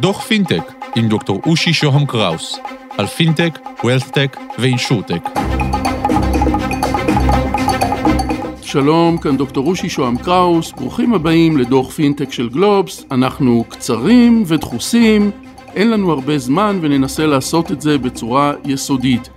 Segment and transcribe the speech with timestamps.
[0.00, 2.58] דוח פינטק עם דוקטור אושי שוהם קראוס
[2.98, 5.28] על פינטק, וולת'טק ואינשורטק.
[8.62, 15.30] שלום, כאן דוקטור אושי שוהם קראוס, ברוכים הבאים לדוח פינטק של גלובס, אנחנו קצרים ודחוסים,
[15.74, 19.28] אין לנו הרבה זמן וננסה לעשות את זה בצורה יסודית.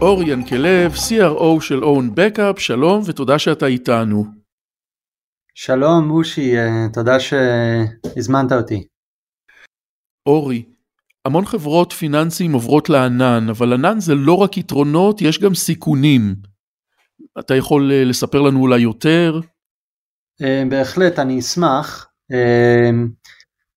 [0.00, 4.43] אור ינקלב, CRO של OwnBackup, שלום ותודה שאתה איתנו.
[5.56, 8.86] שלום אושי, אה, תודה שהזמנת אותי.
[10.26, 10.64] אורי,
[11.24, 16.34] המון חברות פיננסים עוברות לענן, אבל ענן זה לא רק יתרונות, יש גם סיכונים.
[17.38, 19.40] אתה יכול אה, לספר לנו אולי יותר?
[20.42, 22.06] אה, בהחלט, אני אשמח.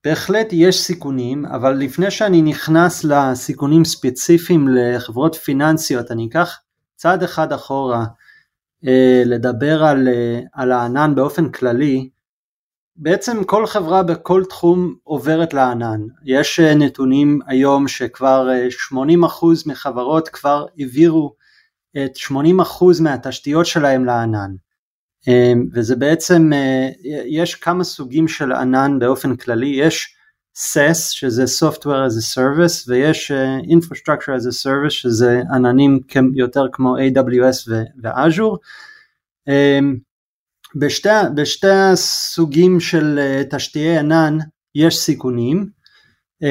[0.06, 6.60] בהחלט יש סיכונים, אבל לפני שאני נכנס לסיכונים ספציפיים לחברות פיננסיות, אני אקח
[6.96, 8.06] צעד אחד אחורה
[9.26, 12.10] לדבר על, אה, על הענן באופן כללי.
[12.96, 16.02] בעצם כל חברה בכל תחום עוברת לענן.
[16.26, 18.50] יש אה, נתונים היום שכבר
[18.94, 21.36] 80% מחברות כבר העבירו
[21.98, 22.32] את 80%
[23.02, 24.52] מהתשתיות שלהם לענן.
[25.74, 26.90] וזה בעצם, אה,
[27.26, 30.17] יש כמה סוגים של ענן באופן כללי, יש
[30.58, 36.00] SES שזה Software as a Service ויש uh, Infrastructure as a Service שזה עננים
[36.36, 38.58] יותר כמו AWS ו-Azure.
[39.50, 39.52] Um,
[40.76, 44.38] בשתי, בשתי הסוגים של uh, תשתיי ענן
[44.76, 45.70] יש סיכונים,
[46.44, 46.48] um,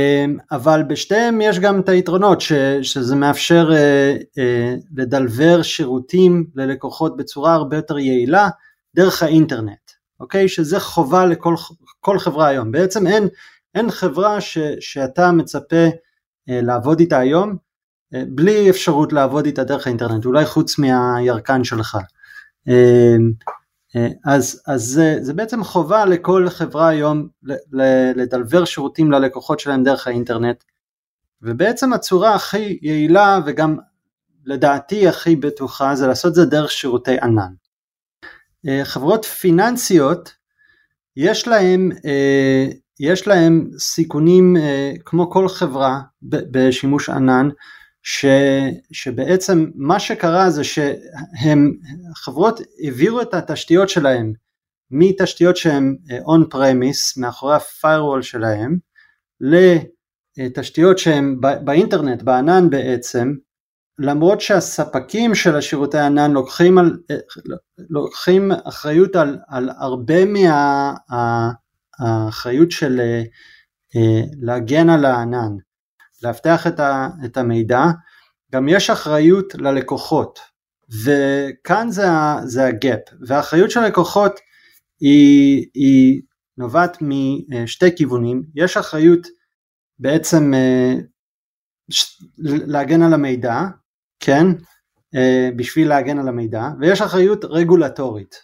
[0.53, 4.41] אבל בשתיהם יש גם את היתרונות ש, שזה מאפשר uh,
[4.97, 8.49] לדלבר שירותים ללקוחות בצורה הרבה יותר יעילה
[8.95, 10.49] דרך האינטרנט, אוקיי?
[10.49, 12.73] שזה חובה לכל חברה היום.
[12.73, 13.29] בעצם אין,
[13.77, 15.87] אין חברה ש, שאתה מצפה
[16.49, 17.57] אה, לעבוד איתה היום
[18.15, 21.99] אה, בלי אפשרות לעבוד איתה דרך האינטרנט, אולי חוץ מהירקן שלך.
[22.69, 23.17] אה,
[24.25, 27.29] אז, אז זה, זה בעצם חובה לכל חברה היום
[28.17, 30.65] לדלבר שירותים ללקוחות שלהם דרך האינטרנט,
[31.43, 33.77] ובעצם הצורה הכי יעילה וגם
[34.45, 37.53] לדעתי הכי בטוחה זה לעשות זה דרך שירותי ענן.
[38.85, 40.35] חברות פיננסיות
[41.17, 42.67] יש אה,
[43.01, 47.49] יש להם סיכונים אה, כמו כל חברה בשימוש ענן
[48.03, 48.25] ש,
[48.93, 51.73] שבעצם מה שקרה זה שהם,
[52.15, 54.33] חברות העבירו את התשתיות שלהם
[54.91, 58.79] מתשתיות שהן און פרמיס מאחורי ה-firewall שלהם
[59.41, 63.33] לתשתיות שהן באינטרנט, בענן בעצם,
[63.99, 66.99] למרות שהספקים של השירותי ענן לוקחים, על,
[67.91, 70.25] לוקחים אחריות על, על הרבה
[72.01, 73.01] מהאחריות של
[73.97, 75.57] אה, להגן על הענן,
[76.23, 76.81] לאבטח את,
[77.25, 77.85] את המידע,
[78.53, 80.39] גם יש אחריות ללקוחות,
[81.05, 82.07] וכאן זה,
[82.45, 84.41] זה הגאפ, והאחריות של הלקוחות
[85.01, 86.23] היא, היא
[86.59, 89.27] נובעת משתי כיוונים, יש אחריות
[89.99, 90.95] בעצם אה,
[92.67, 93.61] להגן על המידע,
[94.21, 94.47] כן,
[95.15, 98.35] אה, בשביל להגן על המידע, ויש אחריות רגולטורית,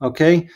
[0.00, 0.46] אוקיי?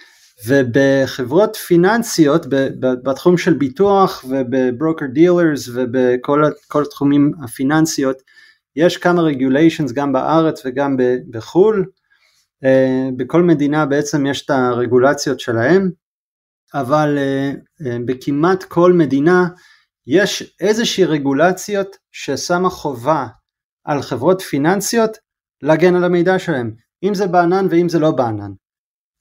[0.47, 2.47] ובחברות פיננסיות,
[2.81, 8.23] בתחום של ביטוח וב broker dealers ובכל התחומים הפיננסיות,
[8.77, 10.97] יש כמה regulations גם בארץ וגם
[11.31, 11.87] בחו"ל,
[12.65, 15.91] אה, בכל מדינה בעצם יש את הרגולציות שלהם,
[16.75, 17.53] אבל אה,
[18.05, 19.49] בכמעט כל מדינה
[20.07, 23.27] יש איזושהי רגולציות ששמה חובה
[23.85, 25.17] על חברות פיננסיות
[25.63, 28.53] להגן על המידע שלהם, אם זה בענן ואם זה לא בענן.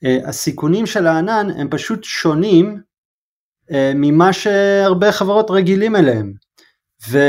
[0.03, 2.81] Uh, הסיכונים של הענן הם פשוט שונים
[3.69, 6.33] uh, ממה שהרבה חברות רגילים אליהם.
[7.09, 7.19] ו,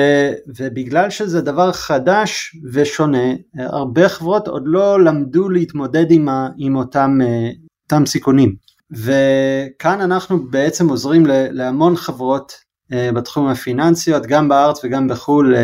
[0.56, 7.18] ובגלל שזה דבר חדש ושונה, הרבה חברות עוד לא למדו להתמודד עם, ה, עם אותם,
[7.20, 8.56] uh, אותם סיכונים.
[8.90, 12.52] וכאן אנחנו בעצם עוזרים להמון חברות
[12.90, 15.54] בתחום הפיננסיות, גם בארץ וגם בחו"ל,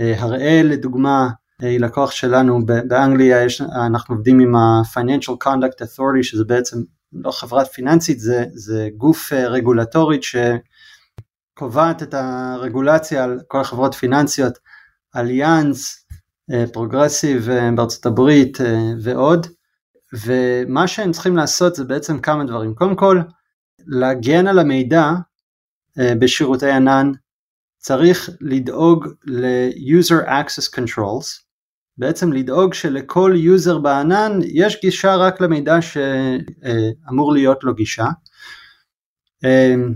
[0.00, 1.30] אה, הראל לדוגמה אה,
[1.60, 2.66] היא לקוח שלנו.
[2.66, 6.76] באנגליה, יש, אנחנו עובדים עם ה-Financial Conduct Authority שזה בעצם
[7.12, 10.22] לא חברת פיננסית, זה, זה גוף אה, רגולטורית
[11.56, 14.58] שקובעת את הרגולציה על כל החברות פיננסיות,
[15.16, 16.06] אליאנס,
[16.72, 18.58] פרוגרסיב בארצות הברית
[19.02, 19.46] ועוד,
[20.24, 23.20] ומה שהם צריכים לעשות זה בעצם כמה דברים, קודם כל
[23.86, 25.10] להגן על המידע
[25.96, 27.12] בשירותי ענן
[27.78, 31.49] צריך לדאוג ל-user access controls,
[31.98, 38.06] בעצם לדאוג שלכל יוזר בענן יש גישה רק למידע שאמור להיות לו גישה.
[39.44, 39.94] אמ,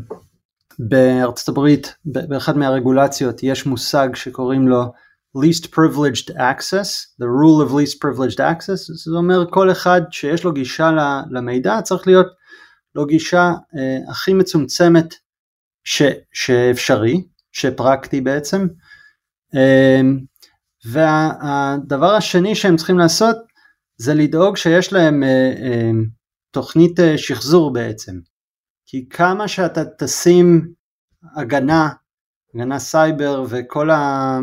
[0.79, 4.93] בארצות הברית, באחד מהרגולציות יש מושג שקוראים לו
[5.37, 6.88] least privileged access,
[7.19, 10.91] the rule of least privileged access, זה אומר כל אחד שיש לו גישה
[11.31, 12.26] למידע צריך להיות
[12.94, 15.14] לא גישה אה, הכי מצומצמת
[15.85, 16.02] ש,
[16.32, 18.67] שאפשרי, שפרקטי בעצם.
[19.55, 20.00] אה,
[20.84, 23.36] והדבר השני שהם צריכים לעשות
[23.96, 25.90] זה לדאוג שיש להם אה, אה,
[26.50, 28.12] תוכנית אה, שחזור בעצם.
[28.86, 30.72] כי כמה שאתה תשים
[31.36, 31.88] הגנה,
[32.54, 34.38] הגנה סייבר וכל ה...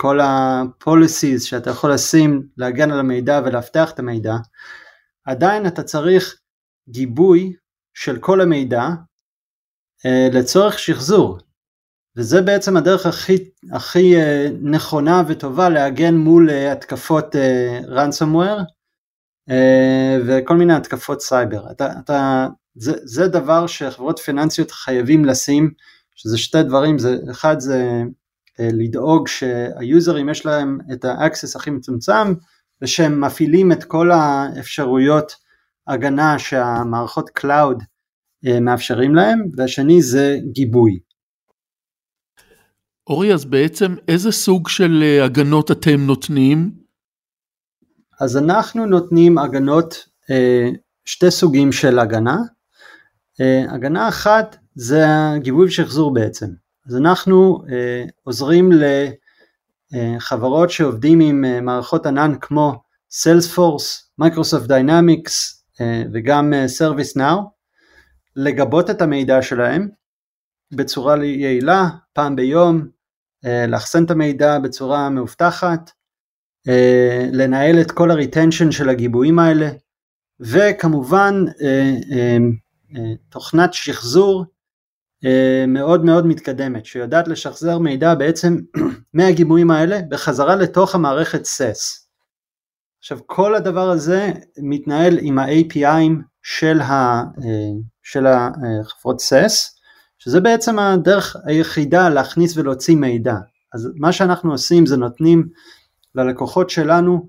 [0.00, 4.34] כל ה-policies שאתה יכול לשים להגן על המידע ולאבטח את המידע,
[5.24, 6.40] עדיין אתה צריך
[6.88, 7.52] גיבוי
[7.94, 8.88] של כל המידע
[10.06, 11.38] אה, לצורך שחזור.
[12.16, 13.36] וזה בעצם הדרך הכי,
[13.72, 18.62] הכי אה, נכונה וטובה להגן מול אה, התקפות אה, ransomware
[20.26, 21.70] וכל מיני התקפות סייבר.
[21.70, 25.70] אתה, אתה, זה, זה דבר שחברות פיננסיות חייבים לשים,
[26.14, 28.02] שזה שתי דברים, זה, אחד זה
[28.58, 32.34] לדאוג שהיוזרים יש להם את ה access הכי מצומצם
[32.82, 35.32] ושהם מפעילים את כל האפשרויות
[35.86, 37.82] הגנה שהמערכות cloud
[38.60, 40.98] מאפשרים להם, והשני זה גיבוי.
[43.06, 46.70] אורי, אז בעצם איזה סוג של אה, הגנות אתם נותנים?
[48.20, 50.08] אז אנחנו נותנים הגנות,
[51.04, 52.36] שתי סוגים של הגנה.
[53.68, 56.46] הגנה אחת זה הגיבוי ושחזור בעצם.
[56.86, 57.62] אז אנחנו
[58.22, 58.70] עוזרים
[59.92, 62.74] לחברות שעובדים עם מערכות ענן כמו
[63.12, 65.32] Salesforce, Microsoft Dynamics
[66.12, 67.40] וגם ServiceNow,
[68.36, 69.88] לגבות את המידע שלהם
[70.72, 72.88] בצורה יעילה, פעם ביום,
[73.68, 75.90] לאחסן את המידע בצורה מאובטחת,
[76.68, 76.70] uh,
[77.32, 79.70] לנהל את כל ה-retension של הגיבויים האלה,
[80.40, 82.96] וכמובן uh,
[83.30, 84.44] תוכנת שחזור
[85.24, 88.56] אה, מאוד מאוד מתקדמת, שיודעת לשחזר מידע בעצם
[89.14, 92.06] מהגיבויים האלה בחזרה לתוך המערכת SES.
[92.98, 97.22] עכשיו כל הדבר הזה מתנהל עם ה-API'ים של, אה,
[98.02, 99.75] של החברות SES,
[100.26, 103.34] שזה בעצם הדרך היחידה להכניס ולהוציא מידע.
[103.74, 105.48] אז מה שאנחנו עושים זה נותנים
[106.14, 107.28] ללקוחות שלנו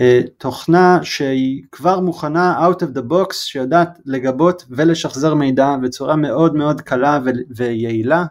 [0.00, 6.54] אה, תוכנה שהיא כבר מוכנה out of the box שיודעת לגבות ולשחזר מידע בצורה מאוד
[6.54, 7.20] מאוד קלה
[7.56, 8.24] ויעילה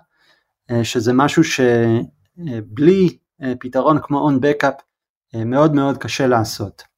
[0.71, 4.81] אה, שזה משהו שבלי אה, פתרון כמו on backup
[5.45, 6.94] מאוד מאוד קשה לעשות.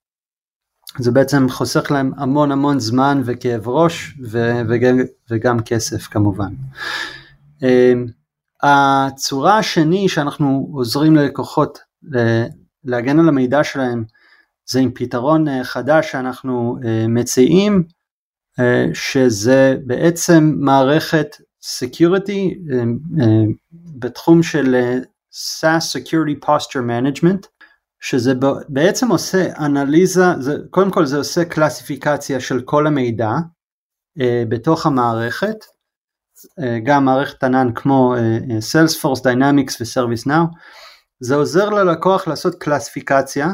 [0.99, 4.13] זה בעצם חוסך להם המון המון זמן וכאב ראש
[4.67, 4.97] וגם,
[5.29, 6.53] וגם כסף כמובן.
[8.63, 11.79] הצורה השני שאנחנו עוזרים ללקוחות
[12.83, 14.03] להגן על המידע שלהם
[14.69, 17.83] זה עם פתרון אה, חדש שאנחנו אה, מציעים,
[18.59, 21.27] אה, שזה בעצם מערכת
[21.63, 22.55] Security
[23.73, 24.75] בתחום של
[25.33, 27.47] SaaS Security Posture Management,
[27.99, 28.33] שזה
[28.69, 33.31] בעצם עושה אנליזה, זה, קודם כל זה עושה קלסיפיקציה של כל המידע
[34.49, 35.57] בתוך המערכת,
[36.83, 38.15] גם מערכת ענן כמו
[38.59, 40.57] Salesforce, Dynamics ו-ServiceNow,
[41.19, 43.47] זה עוזר ללקוח לעשות קלסיפיקציה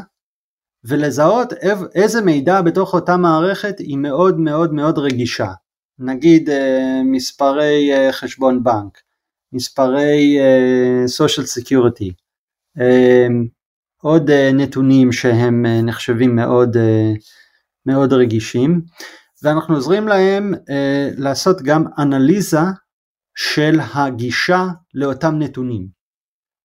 [0.84, 1.52] ולזהות
[1.94, 5.52] איזה מידע בתוך אותה מערכת היא מאוד מאוד מאוד רגישה.
[5.98, 8.98] נגיד אה, מספרי אה, חשבון בנק,
[9.52, 12.12] מספרי אה, social security,
[14.04, 16.76] עוד נתונים שהם נחשבים מאוד,
[17.86, 18.80] מאוד רגישים,
[19.42, 20.54] ואנחנו עוזרים להם
[21.16, 22.60] לעשות גם אנליזה
[23.34, 26.04] של הגישה לאותם נתונים.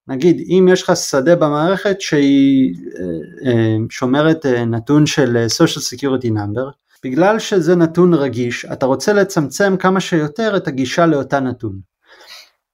[0.09, 6.27] נגיד אם יש לך שדה במערכת שהיא אה, אה, שומרת אה, נתון של social security
[6.27, 6.71] number,
[7.03, 11.79] בגלל שזה נתון רגיש אתה רוצה לצמצם כמה שיותר את הגישה לאותה נתון.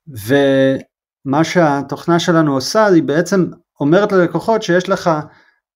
[0.07, 3.45] ומה שהתוכנה שלנו עושה היא בעצם
[3.79, 5.09] אומרת ללקוחות שיש לך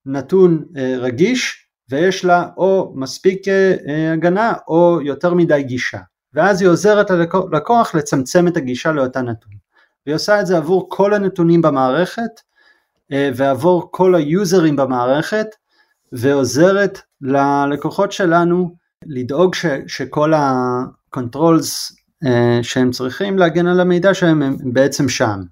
[0.05, 0.63] נתון
[0.97, 3.41] רגיש ויש לה או מספיק
[4.13, 5.99] הגנה או יותר מדי גישה
[6.33, 9.51] ואז היא עוזרת ללקוח לצמצם את הגישה לאותה נתון.
[10.05, 12.41] והיא עושה את זה עבור כל הנתונים במערכת
[13.11, 15.47] אה, ועבור כל היוזרים במערכת
[16.11, 18.75] ועוזרת ללקוחות שלנו
[19.05, 21.93] לדאוג ש, שכל ה-controls
[22.25, 25.43] אה, שהם צריכים להגן על המידע שלהם הם בעצם שם אה,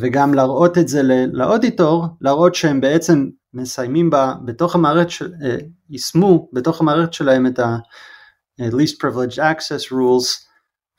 [0.00, 1.02] וגם להראות את זה
[1.32, 5.26] לאודיטור, להראות שהם בעצם מסיימים בה, בתוך המערכת,
[5.90, 10.44] יישמו בתוך המערכת שלהם את ה-least privileged access rules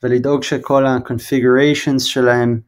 [0.02, 2.60] ולדאוג שכל ה-configurations שלהם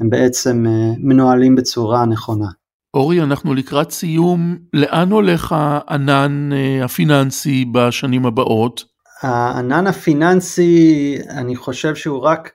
[0.00, 2.46] הם בעצם אה, מנוהלים בצורה נכונה.
[2.94, 8.84] אורי, אנחנו לקראת סיום, לאן הולך הענן אה, הפיננסי בשנים הבאות?
[9.22, 12.50] הענן הפיננסי, אני חושב שהוא רק,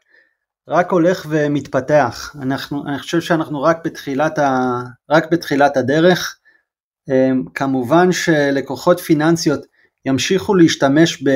[0.68, 2.36] רק הולך ומתפתח.
[2.42, 6.38] אנחנו, אני חושב שאנחנו רק בתחילת, ה, רק בתחילת הדרך.
[7.10, 9.66] אה, כמובן שלקוחות פיננסיות
[10.06, 11.30] ימשיכו להשתמש ב...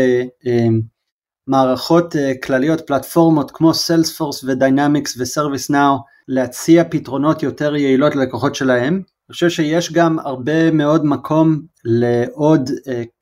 [1.50, 8.94] מערכות כלליות, פלטפורמות כמו Salesforce ו-Dynamics ו-ServiceNow להציע פתרונות יותר יעילות ללקוחות שלהם.
[8.94, 12.70] אני חושב שיש גם הרבה מאוד מקום לעוד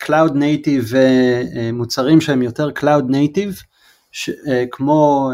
[0.03, 0.95] Cloud Native
[1.73, 3.63] מוצרים שהם יותר Cloud Native,
[4.17, 4.29] ש,
[4.71, 5.31] כמו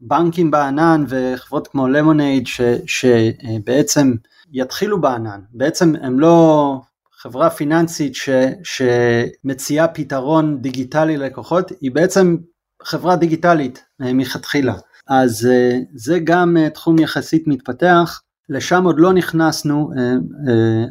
[0.00, 2.46] בנקים בענן וחברות כמו למונייד
[2.86, 4.12] שבעצם
[4.52, 6.80] יתחילו בענן, בעצם הם לא
[7.22, 8.28] חברה פיננסית ש,
[8.64, 12.36] שמציעה פתרון דיגיטלי ללקוחות, היא בעצם
[12.82, 14.74] חברה דיגיטלית אה, מלכתחילה.
[15.08, 19.90] אז אה, זה גם אה, תחום יחסית מתפתח, לשם עוד לא נכנסנו,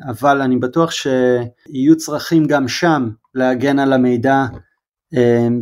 [0.10, 4.46] אבל אני בטוח שיהיו צרכים גם שם להגן על המידע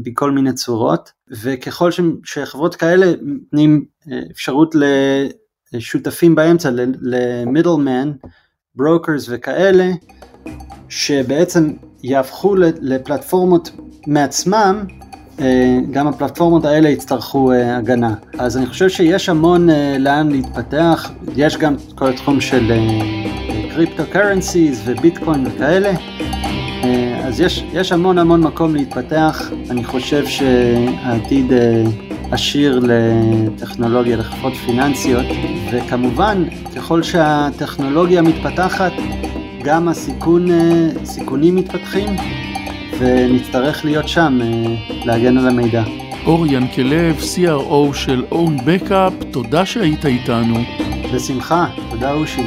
[0.03, 1.89] בכל מיני צורות, וככל
[2.23, 3.85] שחברות כאלה נותנים
[4.31, 4.75] אפשרות
[5.73, 6.69] לשותפים באמצע,
[7.01, 8.11] ל middleman,
[8.75, 9.91] brokers וכאלה,
[10.89, 13.71] שבעצם יהפכו לפלטפורמות
[14.07, 14.85] מעצמם,
[15.39, 18.13] אה, גם הפלטפורמות האלה יצטרכו אה, הגנה.
[18.39, 22.71] אז אני חושב שיש המון אה, לאן להתפתח, יש גם כל התחום של
[23.73, 25.91] cryptocurrencies וביטקוין וכאלה,
[27.29, 31.51] אז יש, יש המון המון מקום להתפתח, אני חושב שהעתיד
[32.31, 35.25] עשיר לטכנולוגיה, לחברות פיננסיות,
[35.71, 36.43] וכמובן,
[36.75, 38.91] ככל שהטכנולוגיה מתפתחת,
[39.63, 42.15] גם הסיכון, אה, סיכונים מתפתחים
[42.99, 44.47] ונצטרך להיות שם אה,
[45.05, 45.83] להגן על המידע.
[46.25, 50.55] אור ינקלב, CRO של Own Backup, תודה שהיית איתנו.
[51.13, 52.41] בשמחה, תודה אושי.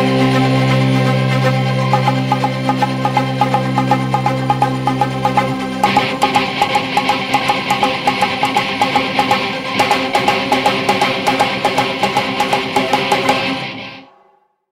[0.00, 0.47] thank you